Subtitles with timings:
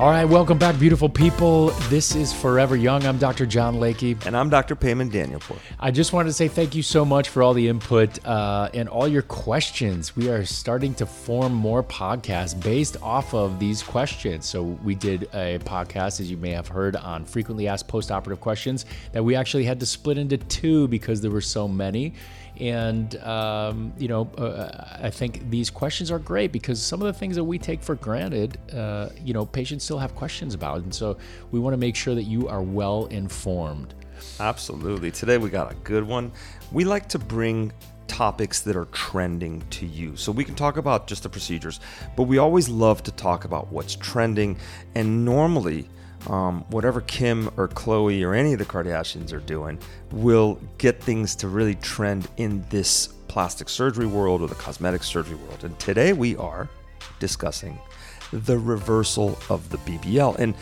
[0.00, 1.72] All right, welcome back, beautiful people.
[1.90, 3.04] This is Forever Young.
[3.04, 3.44] I'm Dr.
[3.44, 4.24] John Layke.
[4.24, 4.74] And I'm Dr.
[4.74, 5.58] Payman Danielpour.
[5.78, 8.88] I just wanted to say thank you so much for all the input uh, and
[8.88, 10.16] all your questions.
[10.16, 14.46] We are starting to form more podcasts based off of these questions.
[14.46, 18.40] So, we did a podcast, as you may have heard, on frequently asked post operative
[18.40, 22.14] questions that we actually had to split into two because there were so many.
[22.60, 27.18] And, um, you know, uh, I think these questions are great because some of the
[27.18, 30.82] things that we take for granted, uh, you know, patients still have questions about.
[30.82, 31.16] And so
[31.50, 33.94] we want to make sure that you are well informed.
[34.38, 35.10] Absolutely.
[35.10, 36.30] Today we got a good one.
[36.70, 37.72] We like to bring
[38.06, 40.14] topics that are trending to you.
[40.16, 41.80] So we can talk about just the procedures,
[42.16, 44.58] but we always love to talk about what's trending.
[44.94, 45.88] And normally,
[46.28, 49.78] um, whatever Kim or Chloe or any of the Kardashians are doing
[50.12, 55.36] will get things to really trend in this plastic surgery world or the cosmetic surgery
[55.36, 55.64] world.
[55.64, 56.68] And today we are
[57.20, 57.78] discussing
[58.32, 60.36] the reversal of the BBL.
[60.38, 60.54] And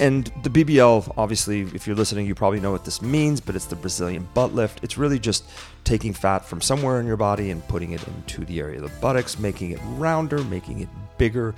[0.00, 3.66] and the BBL, obviously, if you're listening, you probably know what this means, but it's
[3.66, 4.82] the Brazilian butt lift.
[4.82, 5.44] It's really just
[5.84, 9.00] taking fat from somewhere in your body and putting it into the area of the
[9.00, 11.54] buttocks, making it rounder, making it bigger,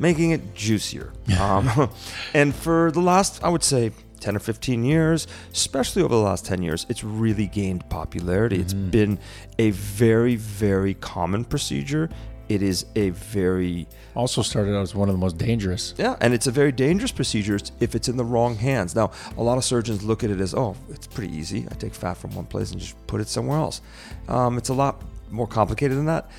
[0.00, 1.12] making it juicier.
[1.38, 1.90] um,
[2.34, 6.44] and for the last, I would say, 10 or 15 years, especially over the last
[6.44, 8.56] 10 years, it's really gained popularity.
[8.56, 8.64] Mm-hmm.
[8.64, 9.18] It's been
[9.58, 12.10] a very, very common procedure.
[12.48, 13.86] It is a very.
[14.16, 15.94] Also started out as one of the most dangerous.
[15.96, 18.96] Yeah, and it's a very dangerous procedure if it's in the wrong hands.
[18.96, 21.68] Now, a lot of surgeons look at it as, oh, it's pretty easy.
[21.70, 23.82] I take fat from one place and just put it somewhere else.
[24.26, 25.00] Um, it's a lot
[25.30, 26.30] more complicated than that.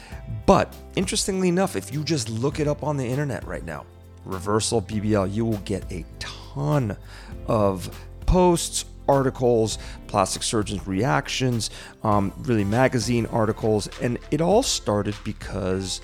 [0.45, 3.85] But interestingly enough, if you just look it up on the internet right now,
[4.25, 6.97] reversal BBL, you will get a ton
[7.47, 7.89] of
[8.25, 11.69] posts, articles, plastic surgeons' reactions,
[12.03, 16.01] um, really magazine articles, and it all started because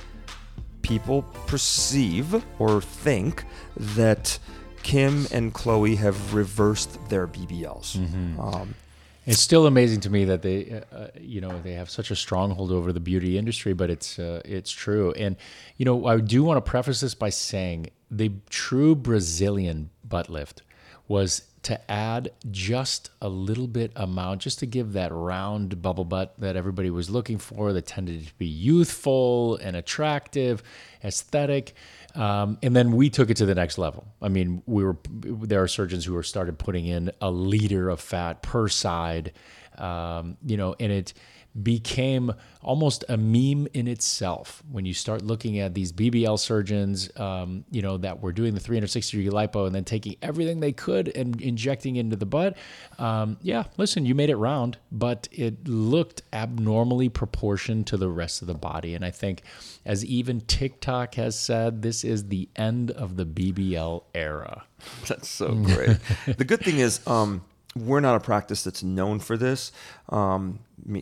[0.82, 3.44] people perceive or think
[3.76, 4.40] that
[4.84, 7.98] Kim and Chloe have reversed their BBLs.
[7.98, 8.40] Mm-hmm.
[8.40, 8.76] Um,
[9.28, 12.16] it's still amazing to me that they, uh, uh, you know, they have such a
[12.16, 15.12] stronghold over the beauty industry, but it's uh, it's true.
[15.12, 15.36] And
[15.76, 20.62] you know, I do want to preface this by saying the true Brazilian butt lift
[21.10, 26.34] was to add just a little bit amount, just to give that round bubble butt
[26.40, 30.64] that everybody was looking for, that tended to be youthful and attractive,
[31.04, 31.74] aesthetic.
[32.18, 34.08] Um, and then we took it to the next level.
[34.22, 38.02] I mean, we were there are surgeons who are started putting in a liter of
[38.02, 39.34] fat per side,
[39.78, 41.14] um, you know, and it
[41.62, 47.64] became almost a meme in itself when you start looking at these BBL surgeons, um,
[47.72, 51.08] you know, that were doing the 360 degree lipo and then taking everything they could
[51.16, 52.58] and injecting into the butt.
[53.00, 58.42] Um, yeah, listen, you made it round, but it looked abnormally proportioned to the rest
[58.42, 58.94] of the body.
[58.94, 59.42] And I think,
[59.86, 64.64] as even TikTok has said, this is the end of the BBL era.
[65.08, 65.98] That's so great.
[66.38, 67.42] the good thing is, um,
[67.86, 69.72] we're not a practice that's known for this.
[70.10, 70.60] Um,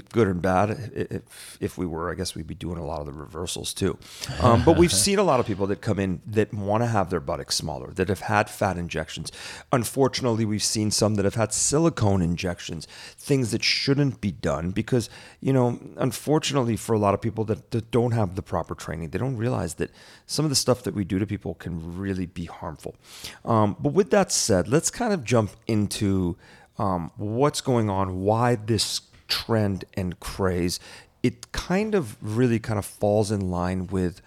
[0.10, 0.92] good and bad.
[0.96, 3.98] If, if we were, I guess we'd be doing a lot of the reversals too.
[4.42, 7.10] Um, but we've seen a lot of people that come in that want to have
[7.10, 9.32] their buttocks smaller, that have had fat injections.
[9.72, 15.10] Unfortunately, we've seen some that have had silicone injections, things that shouldn't be done because,
[15.40, 19.10] you know, unfortunately for a lot of people that, that don't have the proper training,
[19.10, 19.92] they don't realize that
[20.26, 22.96] some of the stuff that we do to people can really be harmful.
[23.44, 26.38] Um, but with that said, let's kind of jump into
[26.78, 30.80] um, what's going on, why this trend and craze.
[31.24, 34.22] It kind of really kind of falls in line with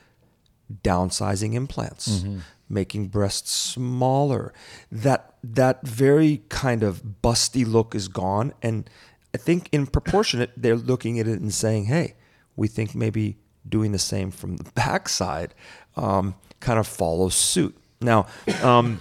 [0.82, 2.38] downsizing implants, mm-hmm.
[2.68, 4.52] making breasts smaller.
[4.90, 8.90] That that very kind of busty look is gone, and
[9.34, 12.14] I think in proportionate, they're looking at it and saying, hey,
[12.56, 13.36] we think maybe
[13.68, 15.54] doing the same from the backside
[15.96, 17.76] um, kind of follows suit.
[18.00, 18.26] Now,
[18.62, 19.00] um,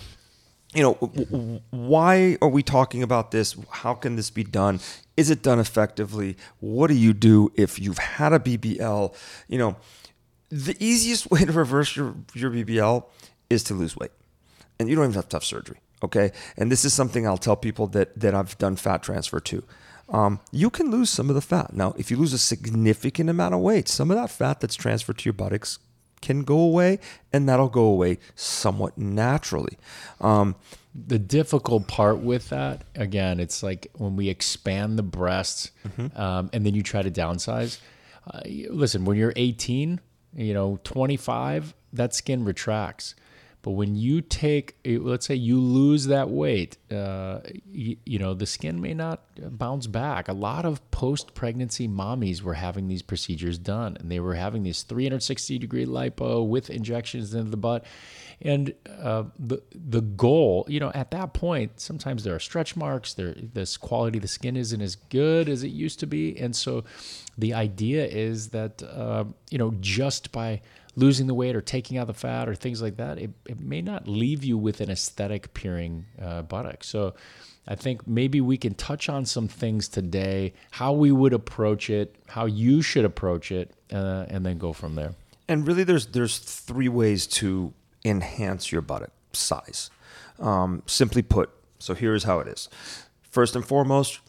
[0.78, 3.56] you know, why are we talking about this?
[3.72, 4.80] How can this be done?
[5.18, 6.38] Is it done effectively?
[6.60, 9.12] What do you do if you've had a BBL?
[9.48, 9.76] You know,
[10.50, 13.06] the easiest way to reverse your, your BBL
[13.50, 14.12] is to lose weight.
[14.80, 15.80] And you don't even have tough surgery.
[16.04, 16.32] Okay.
[16.56, 19.64] And this is something I'll tell people that, that I've done fat transfer to.
[20.10, 21.74] Um, you can lose some of the fat.
[21.74, 25.18] Now, if you lose a significant amount of weight, some of that fat that's transferred
[25.18, 25.80] to your buttocks
[26.22, 27.00] can go away,
[27.32, 29.78] and that'll go away somewhat naturally.
[30.20, 30.56] Um,
[30.96, 36.20] the difficult part with that, again, it's like when we expand the breasts Mm-hmm.
[36.20, 37.80] um, and then you try to downsize.
[38.30, 40.00] Uh, listen, when you're 18,
[40.36, 43.16] you know, 25, that skin retracts.
[43.64, 47.40] But when you take, let's say you lose that weight, uh,
[47.70, 49.24] you, you know, the skin may not
[49.58, 50.28] bounce back.
[50.28, 54.64] A lot of post pregnancy mommies were having these procedures done and they were having
[54.64, 57.84] these 360 degree lipo with injections into the butt.
[58.42, 63.16] And uh, the the goal, you know, at that point, sometimes there are stretch marks.
[63.16, 66.56] There, this quality of the skin isn't as good as it used to be, and
[66.56, 66.84] so
[67.36, 70.62] the idea is that uh, you know just by
[70.98, 73.82] losing the weight or taking out the fat or things like that, it, it may
[73.82, 76.84] not leave you with an aesthetic appearing uh, buttock.
[76.84, 77.14] So
[77.68, 82.16] I think maybe we can touch on some things today, how we would approach it,
[82.28, 85.14] how you should approach it, uh, and then go from there.
[85.48, 87.74] and really, there's there's three ways to
[88.04, 89.90] enhance your buttock size.
[90.40, 91.50] Um, simply put,
[91.80, 92.70] so here's how it is.
[93.24, 94.20] First and foremost,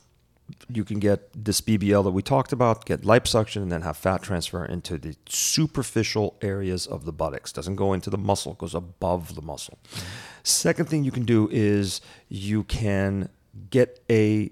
[0.68, 4.22] you can get this BBL that we talked about, get liposuction, and then have fat
[4.22, 7.52] transfer into the superficial areas of the buttocks.
[7.52, 9.78] Doesn't go into the muscle, goes above the muscle.
[10.42, 13.28] Second thing you can do is you can
[13.70, 14.50] get a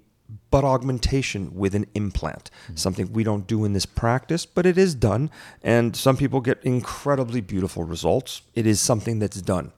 [0.50, 2.50] butt augmentation with an implant.
[2.64, 2.76] Mm-hmm.
[2.76, 5.30] Something we don't do in this practice, but it is done.
[5.62, 8.42] And some people get incredibly beautiful results.
[8.54, 9.72] It is something that's done.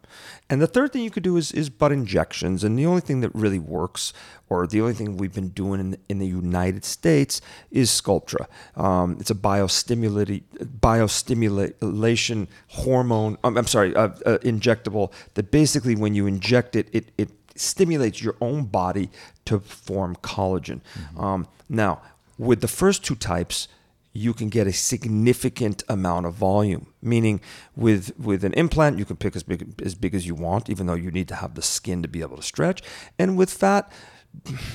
[0.51, 2.65] And the third thing you could do is, is butt injections.
[2.65, 4.13] And the only thing that really works,
[4.49, 7.41] or the only thing we've been doing in the, in the United States,
[7.71, 8.47] is Sculptra.
[8.77, 10.45] Um, it's a biostimulati-
[10.81, 17.11] biostimulation hormone, um, I'm sorry, uh, uh, injectable that basically when you inject it, it,
[17.19, 19.11] it stimulates your own body
[19.45, 20.81] to form collagen.
[21.17, 22.01] Um, now,
[22.39, 23.69] with the first two types,
[24.13, 26.93] you can get a significant amount of volume.
[27.03, 27.41] Meaning,
[27.77, 30.87] with with an implant, you can pick as big as big as you want, even
[30.87, 32.83] though you need to have the skin to be able to stretch.
[33.19, 33.91] And with fat,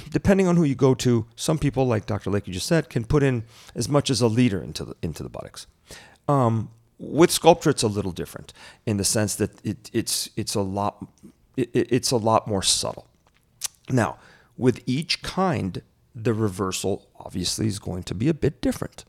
[0.09, 2.29] depending on who you go to, some people, like Dr.
[2.29, 3.43] Layke, you just said, can put in
[3.75, 5.67] as much as a liter into the into the buttocks.
[6.27, 6.69] Um,
[6.99, 8.53] with Sculptra, it's a little different
[8.85, 11.05] in the sense that it, it's it's a lot
[11.57, 13.07] it, it's a lot more subtle.
[13.89, 14.17] Now,
[14.57, 15.81] with each kind,
[16.15, 19.05] the reversal obviously is going to be a bit different.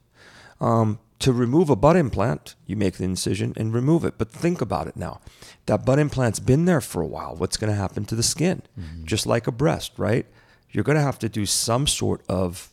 [0.65, 4.15] Um, to remove a butt implant, you make the incision and remove it.
[4.19, 5.21] But think about it now.
[5.67, 7.35] That butt implant's been there for a while.
[7.37, 8.63] What's going to happen to the skin?
[9.05, 10.27] Just like a breast, right?
[10.71, 12.73] You're going to have to do some sort of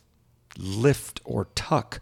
[0.58, 2.00] lift or tuck.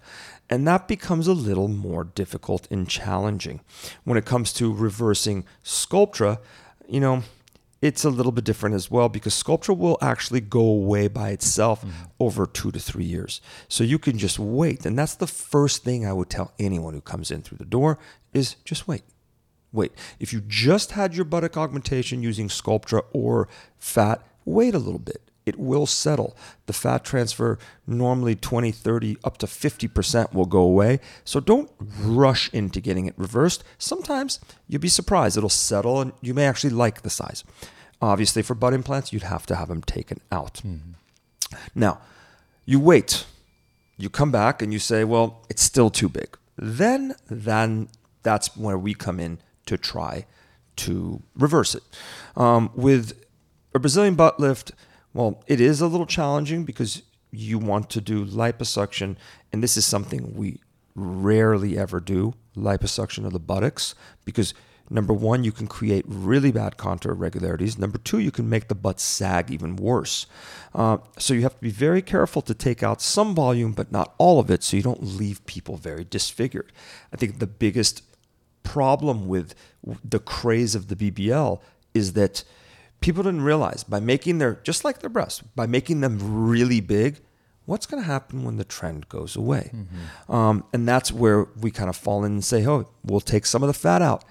[0.48, 3.60] And that becomes a little more difficult and challenging.
[4.04, 6.38] When it comes to reversing Sculptra,
[6.88, 7.22] you know,
[7.82, 11.80] it's a little bit different as well because Sculptra will actually go away by itself
[11.80, 12.04] mm-hmm.
[12.18, 13.40] over two to three years.
[13.68, 14.84] So you can just wait.
[14.84, 17.98] And that's the first thing I would tell anyone who comes in through the door
[18.34, 19.02] is just wait.
[19.72, 19.92] Wait.
[20.18, 25.29] If you just had your buttock augmentation using Sculptra or fat, wait a little bit.
[25.46, 26.36] It will settle.
[26.66, 31.00] The fat transfer, normally 20, 30, up to 50% will go away.
[31.24, 31.70] So don't
[32.00, 33.64] rush into getting it reversed.
[33.78, 35.36] Sometimes you'll be surprised.
[35.36, 37.42] It'll settle and you may actually like the size.
[38.02, 40.62] Obviously, for butt implants, you'd have to have them taken out.
[41.74, 42.00] Now,
[42.64, 43.26] you wait.
[43.96, 46.38] You come back and you say, well, it's still too big.
[46.56, 47.88] Then, then
[48.22, 50.26] that's where we come in to try
[50.76, 51.82] to reverse it.
[52.36, 53.12] Um, with
[53.74, 54.72] a Brazilian butt lift,
[55.12, 59.16] well, it is a little challenging because you want to do liposuction,
[59.52, 60.60] and this is something we
[60.94, 64.52] rarely ever do liposuction of the buttocks because
[64.90, 67.78] number one, you can create really bad contour irregularities.
[67.78, 70.26] Number two, you can make the butt sag even worse.
[70.74, 74.14] Uh, so you have to be very careful to take out some volume, but not
[74.18, 76.72] all of it, so you don't leave people very disfigured.
[77.12, 78.02] I think the biggest
[78.62, 79.54] problem with
[80.04, 81.60] the craze of the BBL
[81.94, 82.44] is that
[83.00, 87.20] people didn't realize by making their just like their breasts by making them really big
[87.66, 89.70] what's going to happen when the trend goes away?
[90.28, 93.62] Um, and that's where we kind of fall in and say oh we'll take some
[93.62, 94.24] of the fat out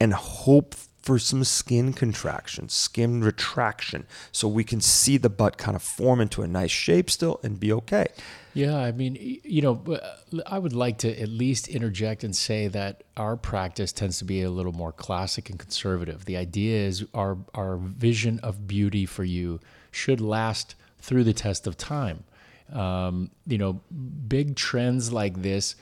[0.00, 5.74] and hope for some skin contraction, skin retraction, so we can see the butt kind
[5.74, 8.08] of form into a nice shape still and be okay.
[8.52, 9.98] Yeah, I mean, you know,
[10.46, 14.42] I would like to at least interject and say that our practice tends to be
[14.42, 16.24] a little more classic and conservative.
[16.24, 19.60] The idea is our our vision of beauty for you
[19.92, 22.24] should last through the test of time.
[22.72, 23.80] Um, you know,
[24.28, 25.76] big trends like this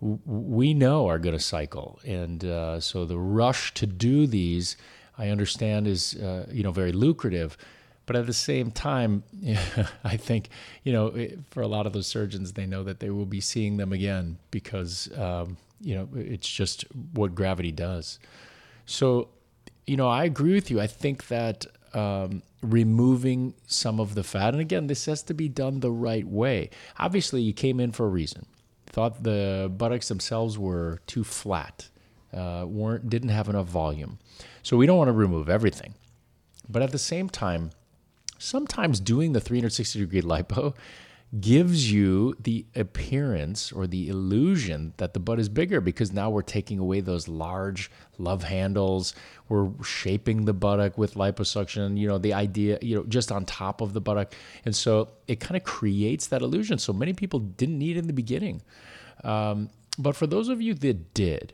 [0.00, 4.76] we know are going to cycle, and uh, so the rush to do these,
[5.16, 7.56] I understand, is uh, you know very lucrative.
[8.06, 9.22] But at the same time,
[10.04, 10.50] I think
[10.84, 13.76] you know for a lot of those surgeons, they know that they will be seeing
[13.76, 18.20] them again because um, you know it's just what gravity does.
[18.86, 19.28] So,
[19.86, 20.80] you know, I agree with you.
[20.80, 25.48] I think that um, removing some of the fat, and again, this has to be
[25.48, 26.70] done the right way.
[26.98, 28.46] Obviously, you came in for a reason
[28.88, 31.88] thought the buttocks themselves were too flat,
[32.32, 34.18] uh, weren't didn't have enough volume.
[34.62, 35.94] So we don't want to remove everything,
[36.68, 37.70] but at the same time,
[38.38, 40.74] sometimes doing the 360 degree lipo
[41.40, 46.40] gives you the appearance or the illusion that the butt is bigger because now we're
[46.40, 49.14] taking away those large love handles.
[49.48, 53.82] We're shaping the buttock with liposuction, you know, the idea, you know, just on top
[53.82, 54.32] of the buttock.
[54.64, 56.78] And so it kind of creates that illusion.
[56.78, 58.62] So many people didn't need it in the beginning.
[59.22, 59.68] Um,
[59.98, 61.52] but for those of you that did,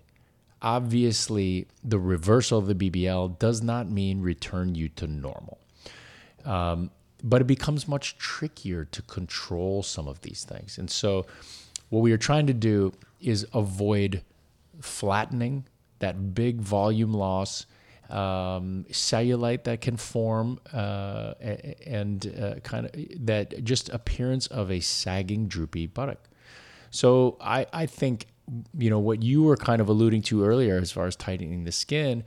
[0.63, 5.59] obviously the reversal of the BBL does not mean return you to normal.
[6.45, 6.91] Um,
[7.25, 10.77] but it becomes much trickier to control some of these things.
[10.77, 11.25] And so,
[11.89, 14.23] what we are trying to do is avoid
[14.81, 15.65] flattening
[16.01, 17.65] that big volume loss,
[18.11, 21.33] um, cellulite that can form, uh,
[21.87, 22.93] and uh, kind of
[23.27, 26.29] that just appearance of a sagging, droopy buttock.
[26.91, 28.27] So, I, I think
[28.77, 31.73] you know what you were kind of alluding to earlier as far as tightening the
[31.73, 32.23] skin.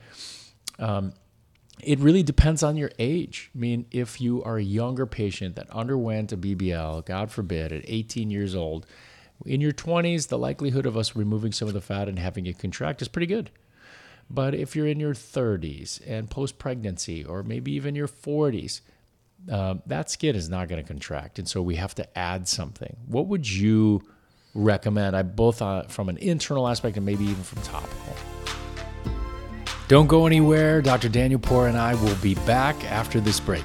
[0.80, 1.12] Um,
[1.82, 3.50] it really depends on your age.
[3.54, 7.82] I mean, if you are a younger patient that underwent a BBL, God forbid, at
[7.86, 8.86] 18 years old,
[9.46, 12.58] in your 20s, the likelihood of us removing some of the fat and having it
[12.58, 13.50] contract is pretty good.
[14.30, 18.80] But if you're in your 30s and post pregnancy, or maybe even your 40s,
[19.50, 21.38] uh, that skin is not going to contract.
[21.38, 22.96] And so we have to add something.
[23.06, 24.02] What would you
[24.54, 25.16] recommend?
[25.16, 28.37] I both uh, from an internal aspect and maybe even from topical.
[29.88, 30.82] Don't go anywhere.
[30.82, 31.08] Dr.
[31.08, 33.64] Danielpour and I will be back after this break.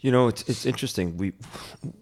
[0.00, 1.16] You know, it's it's interesting.
[1.16, 1.32] We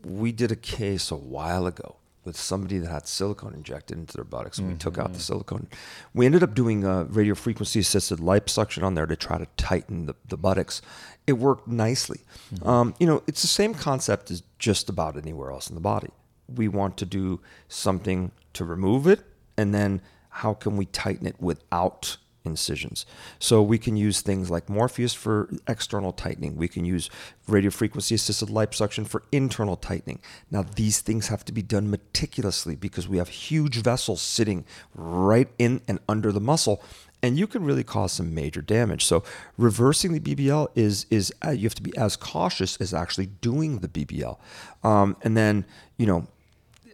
[0.04, 4.24] we did a case a while ago with somebody that had silicone injected into their
[4.24, 4.58] buttocks.
[4.58, 4.74] And mm-hmm.
[4.74, 5.20] We took out the mm-hmm.
[5.20, 5.68] silicone.
[6.12, 10.06] We ended up doing a radio frequency assisted liposuction on there to try to tighten
[10.06, 10.82] the, the buttocks.
[11.26, 12.20] It worked nicely.
[12.52, 12.68] Mm-hmm.
[12.68, 16.10] Um, you know, it's the same concept as just about anywhere else in the body.
[16.52, 19.20] We want to do something to remove it,
[19.56, 23.04] and then how can we tighten it without incisions.
[23.38, 26.56] So we can use things like Morpheus for external tightening.
[26.56, 27.10] We can use
[27.48, 30.20] radiofrequency assisted liposuction for internal tightening.
[30.50, 35.48] Now these things have to be done meticulously because we have huge vessels sitting right
[35.58, 36.82] in and under the muscle
[37.22, 39.04] and you can really cause some major damage.
[39.04, 39.24] So
[39.56, 43.78] reversing the BBL is is uh, you have to be as cautious as actually doing
[43.78, 44.38] the BBL,
[44.84, 45.64] um, and then
[45.96, 46.26] you know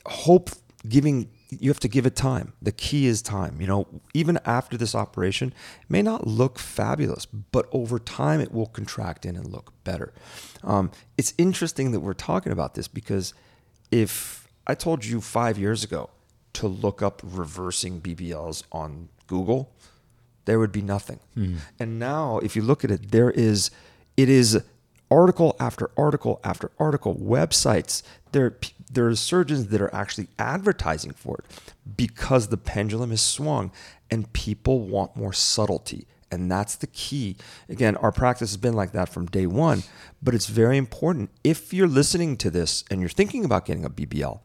[0.07, 0.51] hope
[0.89, 1.29] giving
[1.61, 2.53] you have to give it time.
[2.63, 3.61] The key is time.
[3.61, 8.53] You know, even after this operation, it may not look fabulous, but over time it
[8.53, 10.13] will contract in and look better.
[10.63, 13.35] Um, it's interesting that we're talking about this because
[13.91, 16.11] if I told you five years ago
[16.55, 19.73] to look up reversing BBLs on Google,
[20.45, 21.21] there would be nothing.
[21.37, 21.59] Mm.
[21.79, 23.71] And now, if you look at it, there is,
[24.17, 24.63] it is
[25.11, 28.03] article after article after article, websites.
[28.33, 28.57] There,
[28.93, 33.73] there are surgeons that are actually advertising for it because the pendulum has swung
[34.11, 36.07] and people want more subtlety.
[36.31, 37.37] And that's the key.
[37.69, 39.83] Again, our practice has been like that from day one,
[40.23, 41.31] but it's very important.
[41.45, 44.41] If you're listening to this and you're thinking about getting a BBL,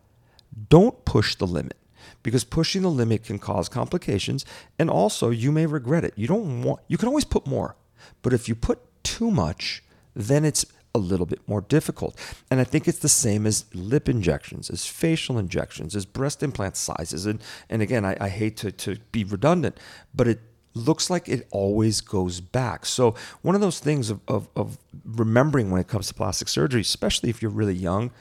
[0.69, 1.77] don't push the limit
[2.23, 4.45] because pushing the limit can cause complications
[4.77, 6.13] and also you may regret it.
[6.17, 7.75] You don't want you can always put more.
[8.21, 10.65] But if you put too much, then it's
[10.97, 12.19] a little bit more difficult.
[12.51, 16.75] And I think it's the same as lip injections, as facial injections, as breast implant
[16.75, 17.25] sizes.
[17.25, 19.79] And, and again, I, I hate to, to be redundant,
[20.13, 20.41] but it
[20.73, 22.85] looks like it always goes back.
[22.85, 26.81] So, one of those things of, of, of remembering when it comes to plastic surgery,
[26.81, 28.11] especially if you're really young,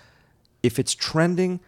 [0.62, 1.61] if it's trending,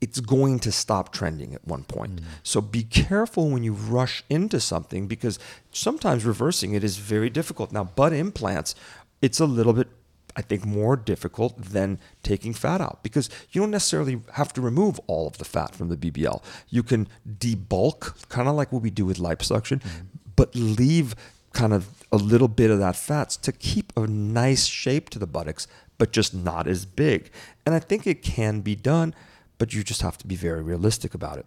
[0.00, 2.16] it's going to stop trending at one point.
[2.16, 2.24] Mm.
[2.42, 5.38] So be careful when you rush into something because
[5.72, 7.72] sometimes reversing it is very difficult.
[7.72, 8.74] Now, butt implants,
[9.22, 9.88] it's a little bit
[10.36, 14.98] I think more difficult than taking fat out because you don't necessarily have to remove
[15.06, 16.42] all of the fat from the BBL.
[16.68, 21.14] You can debulk, kind of like what we do with liposuction, mm but leave
[21.52, 25.28] kind of a little bit of that fat to keep a nice shape to the
[25.28, 27.30] buttocks, but just not as big.
[27.64, 29.14] And I think it can be done
[29.58, 31.46] but you just have to be very realistic about it.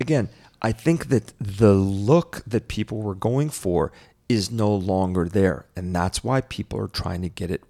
[0.00, 0.28] Again,
[0.60, 3.92] I think that the look that people were going for
[4.28, 5.66] is no longer there.
[5.76, 7.62] And that's why people are trying to get it,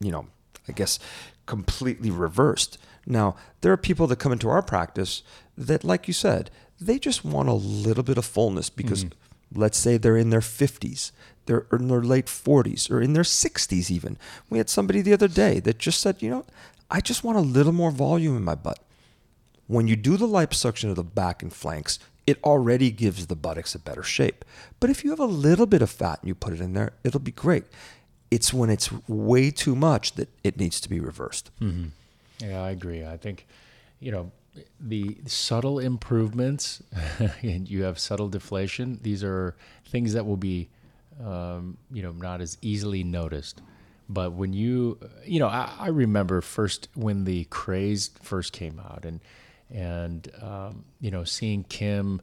[0.00, 0.26] you know,
[0.68, 0.98] I guess
[1.46, 2.78] completely reversed.
[3.06, 5.22] Now, there are people that come into our practice
[5.56, 9.60] that, like you said, they just want a little bit of fullness because mm-hmm.
[9.60, 11.12] let's say they're in their 50s,
[11.46, 14.18] they're in their late 40s, or in their 60s even.
[14.48, 16.46] We had somebody the other day that just said, you know,
[16.90, 18.80] I just want a little more volume in my butt.
[19.66, 23.74] When you do the liposuction of the back and flanks, it already gives the buttocks
[23.74, 24.44] a better shape.
[24.80, 26.92] But if you have a little bit of fat and you put it in there,
[27.02, 27.64] it'll be great.
[28.30, 31.50] It's when it's way too much that it needs to be reversed.
[31.60, 31.88] Mm-hmm.
[32.40, 33.04] Yeah, I agree.
[33.04, 33.46] I think,
[34.00, 34.32] you know,
[34.80, 36.82] the subtle improvements
[37.42, 39.54] and you have subtle deflation, these are
[39.86, 40.68] things that will be,
[41.24, 43.60] um, you know, not as easily noticed.
[44.08, 49.04] But when you, you know, I, I remember first when the craze first came out
[49.04, 49.20] and,
[49.70, 52.20] and um, you know seeing Kim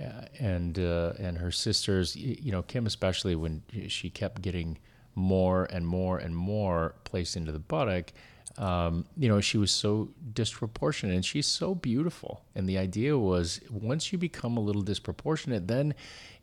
[0.00, 4.78] uh, and uh, and her sisters, you know Kim especially when she kept getting
[5.18, 8.12] more and more and more placed into the buttock.
[8.56, 12.44] Um, you know, she was so disproportionate and she's so beautiful.
[12.54, 15.94] And the idea was once you become a little disproportionate, then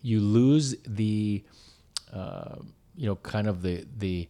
[0.02, 1.44] you lose the,
[2.14, 2.56] uh,
[2.96, 4.30] you know, kind of the, the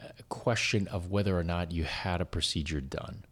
[0.00, 3.24] uh, question of whether or not you had a procedure done.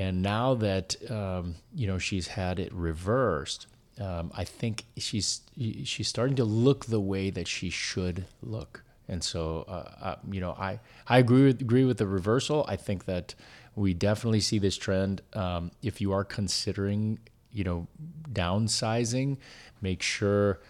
[0.00, 3.66] And now that um, you know she's had it reversed,
[4.00, 5.42] um, I think she's
[5.84, 8.82] she's starting to look the way that she should look.
[9.08, 12.64] And so, uh, uh, you know, I I agree with, agree with the reversal.
[12.66, 13.34] I think that
[13.74, 15.20] we definitely see this trend.
[15.34, 17.18] Um, if you are considering,
[17.52, 17.86] you know,
[18.32, 19.36] downsizing,
[19.82, 20.60] make sure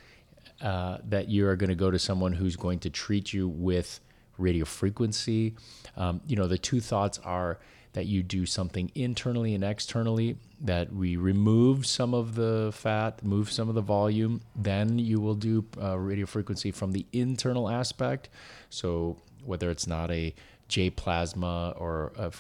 [0.60, 4.00] uh, that you are going to go to someone who's going to treat you with
[4.38, 5.54] radio frequency.
[5.96, 7.60] Um, you know, the two thoughts are
[7.92, 13.50] that you do something internally and externally, that we remove some of the fat, move
[13.50, 14.40] some of the volume.
[14.54, 18.28] Then you will do uh, radio frequency from the internal aspect.
[18.68, 20.34] So whether it's not a
[20.68, 22.32] J plasma or a,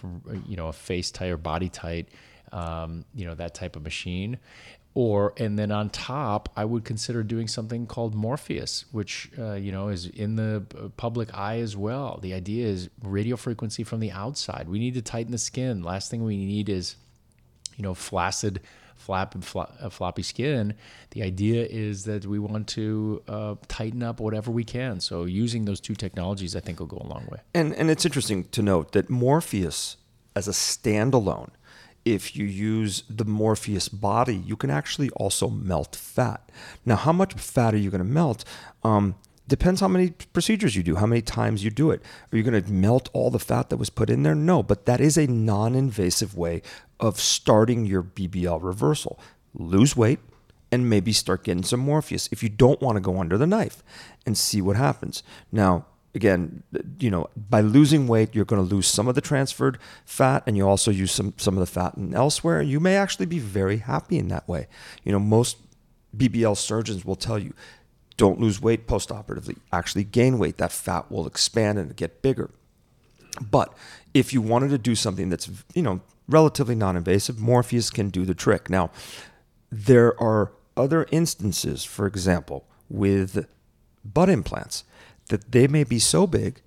[0.46, 2.06] you know a FaceTite or BodyTite,
[2.52, 4.38] um, you know that type of machine,
[4.94, 9.70] or and then on top i would consider doing something called morpheus which uh, you
[9.70, 12.18] know is in the uh, public eye as well.
[12.22, 14.68] The idea is radio frequency from the outside.
[14.68, 15.82] We need to tighten the skin.
[15.82, 16.96] Last thing we need is
[17.76, 18.60] you know flaccid
[18.96, 20.74] flap and uh, floppy skin.
[21.12, 25.00] The idea is that we want to uh, tighten up whatever we can.
[25.00, 27.38] So using those two technologies i think will go a long way.
[27.54, 29.96] And and it's interesting to note that morpheus
[30.36, 31.50] as a standalone
[32.04, 36.50] if you use the Morpheus body, you can actually also melt fat.
[36.84, 38.44] Now, how much fat are you going to melt?
[38.82, 39.16] Um,
[39.48, 42.02] depends how many procedures you do, how many times you do it.
[42.32, 44.34] Are you going to melt all the fat that was put in there?
[44.34, 46.62] No, but that is a non invasive way
[46.98, 49.18] of starting your BBL reversal.
[49.54, 50.20] Lose weight
[50.72, 53.82] and maybe start getting some Morpheus if you don't want to go under the knife
[54.24, 55.22] and see what happens.
[55.50, 56.62] Now, again,
[56.98, 60.56] you know, by losing weight, you're going to lose some of the transferred fat, and
[60.56, 62.62] you also use some some of the fat and elsewhere.
[62.62, 64.66] You may actually be very happy in that way.
[65.04, 65.58] You know, most
[66.16, 67.54] BBL surgeons will tell you,
[68.16, 69.58] don't lose weight postoperatively.
[69.72, 70.58] Actually, gain weight.
[70.58, 72.50] That fat will expand and get bigger.
[73.40, 73.72] But
[74.12, 78.34] if you wanted to do something that's you know relatively non-invasive, Morpheus can do the
[78.34, 78.68] trick.
[78.70, 78.90] Now,
[79.70, 83.46] there are other instances, for example, with
[84.04, 84.84] butt implants
[85.30, 86.60] that they may be so big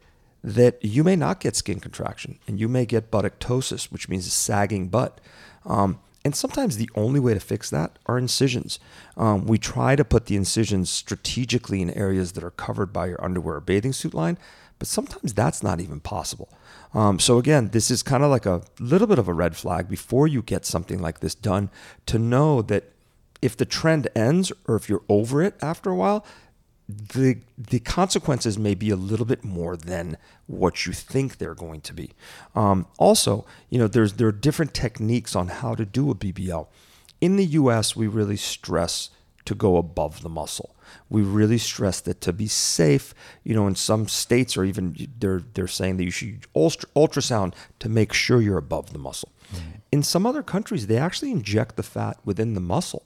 [0.43, 4.31] that you may not get skin contraction and you may get buttoctosis, which means a
[4.31, 5.21] sagging butt.
[5.65, 8.79] Um, and sometimes the only way to fix that are incisions.
[9.17, 13.23] Um, we try to put the incisions strategically in areas that are covered by your
[13.23, 14.37] underwear or bathing suit line,
[14.79, 16.49] but sometimes that's not even possible.
[16.93, 19.89] Um, so, again, this is kind of like a little bit of a red flag
[19.89, 21.69] before you get something like this done
[22.05, 22.91] to know that
[23.41, 26.25] if the trend ends or if you're over it after a while,
[26.87, 30.17] the the consequences may be a little bit more than
[30.47, 32.11] what you think they're going to be.
[32.55, 36.67] Um, also, you know, there's there are different techniques on how to do a BBL.
[37.21, 39.09] In the U.S., we really stress
[39.45, 40.75] to go above the muscle.
[41.09, 45.43] We really stress that to be safe, you know, in some states or even they're
[45.53, 49.31] they're saying that you should ultrasound to make sure you're above the muscle.
[49.53, 49.69] Mm-hmm.
[49.91, 53.05] In some other countries, they actually inject the fat within the muscle,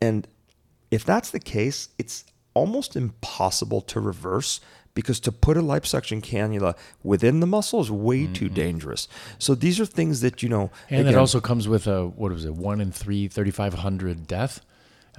[0.00, 0.28] and
[0.90, 4.60] if that's the case, it's almost impossible to reverse
[4.94, 8.32] because to put a liposuction cannula within the muscle is way mm-hmm.
[8.32, 9.06] too dangerous.
[9.38, 10.70] So these are things that you know.
[10.90, 13.74] And again, it also comes with a what was it, one in three, thirty five
[13.74, 14.60] hundred death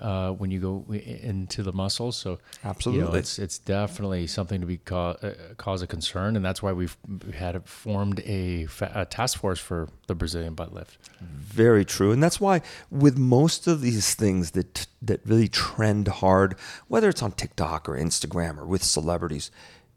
[0.02, 2.18] uh, when you go into the muscles.
[2.18, 6.36] So absolutely, you know, it's it's definitely something to be ca- uh, cause a concern,
[6.36, 6.98] and that's why we've
[7.34, 10.98] had formed a, fa- a, task force for the Brazilian butt lift.
[11.22, 16.56] Very true, and that's why with most of these things that that really trend hard,
[16.88, 19.52] whether it's on TikTok or Instagram or with celebrities,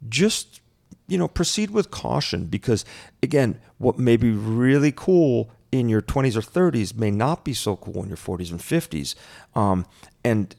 [0.09, 0.61] just
[1.07, 2.85] you know proceed with caution because
[3.21, 7.75] again, what may be really cool in your 20s or 30s may not be so
[7.75, 9.15] cool in your 40s and 50s.
[9.55, 9.87] Um,
[10.23, 10.55] and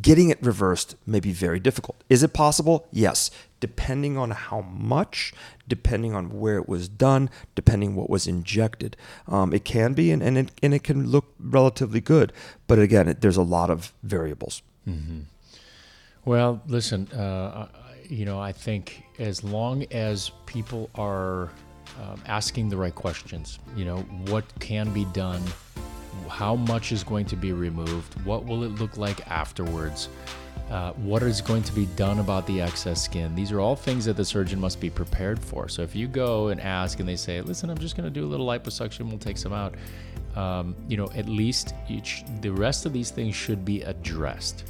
[0.00, 2.02] getting it reversed may be very difficult.
[2.08, 2.88] Is it possible?
[2.90, 3.30] Yes.
[3.60, 5.32] Depending on how much,
[5.68, 8.96] depending on where it was done, depending what was injected,
[9.28, 12.32] um, it can be, and, and, it, and it can look relatively good.
[12.66, 14.62] But again, it, there's a lot of variables.
[14.86, 15.20] Mm-hmm.
[16.24, 17.68] Well, listen, uh,
[18.08, 21.52] you know, I think as long as people are
[22.00, 23.58] um, asking the right questions.
[23.76, 25.42] You know, what can be done?
[26.28, 28.14] How much is going to be removed?
[28.24, 30.08] What will it look like afterwards?
[30.70, 33.34] Uh, what is going to be done about the excess skin?
[33.36, 35.68] These are all things that the surgeon must be prepared for.
[35.68, 38.26] So if you go and ask and they say, listen, I'm just going to do
[38.26, 39.76] a little liposuction, we'll take some out,
[40.34, 44.64] um, you know, at least each, the rest of these things should be addressed.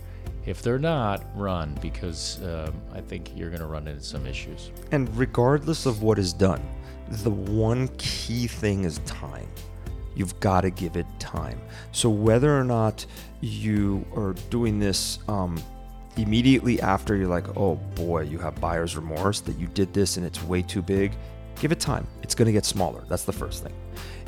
[0.47, 4.71] If they're not, run because um, I think you're going to run into some issues.
[4.93, 6.63] And regardless of what is done,
[7.11, 9.49] the one key thing is time.
[10.15, 11.61] You've got to give it time.
[11.93, 13.05] So whether or not
[13.41, 15.61] you are doing this um,
[16.17, 20.25] immediately after you're like, oh boy, you have buyer's remorse that you did this and
[20.25, 21.13] it's way too big,
[21.61, 22.07] give it time.
[22.23, 23.05] It's going to get smaller.
[23.09, 23.75] That's the first thing.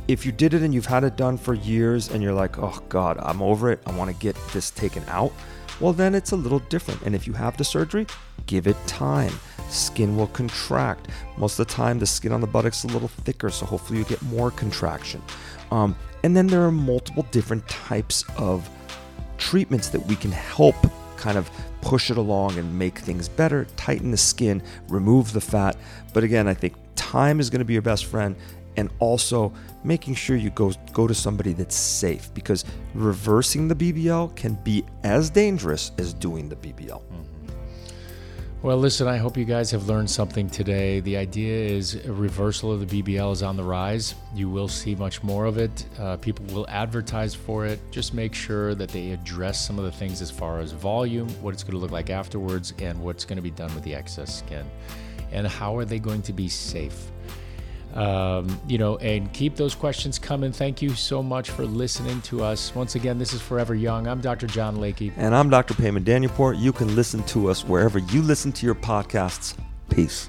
[0.08, 2.82] If you did it and you've had it done for years and you're like, oh
[2.88, 5.32] God, I'm over it, I want to get this taken out,
[5.80, 7.02] well, then it's a little different.
[7.02, 8.06] And if you have the surgery,
[8.46, 9.32] give it time
[9.68, 11.08] skin will contract.
[11.36, 13.98] Most of the time, the skin on the buttocks is a little thicker, so hopefully
[13.98, 15.22] you get more contraction.
[15.70, 18.68] Um, and then there are multiple different types of
[19.36, 20.74] treatments that we can help
[21.16, 25.76] kind of push it along and make things better, tighten the skin, remove the fat.
[26.12, 28.34] But again, I think time is going to be your best friend
[28.78, 32.64] and also making sure you go go to somebody that's safe because
[32.94, 37.02] reversing the BBL can be as dangerous as doing the BBL.
[37.02, 37.28] Mm-hmm.
[38.60, 40.98] Well, listen, I hope you guys have learned something today.
[41.00, 44.16] The idea is a reversal of the BBL is on the rise.
[44.34, 45.84] You will see much more of it.
[45.96, 47.78] Uh, people will advertise for it.
[47.92, 51.54] Just make sure that they address some of the things as far as volume, what
[51.54, 54.38] it's going to look like afterwards, and what's going to be done with the excess
[54.38, 54.66] skin.
[55.30, 57.12] And how are they going to be safe?
[57.94, 60.52] Um, you know, and keep those questions coming.
[60.52, 62.74] Thank you so much for listening to us.
[62.74, 64.06] Once again, this is Forever Young.
[64.06, 64.46] I'm Dr.
[64.46, 65.12] John Layke.
[65.16, 65.74] And I'm Dr.
[65.74, 66.58] Payman Danielpour.
[66.58, 69.56] You can listen to us wherever you listen to your podcasts.
[69.90, 70.28] Peace.